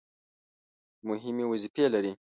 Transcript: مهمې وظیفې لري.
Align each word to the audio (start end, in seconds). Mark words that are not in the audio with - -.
مهمې 1.07 1.45
وظیفې 1.51 1.85
لري. 1.93 2.11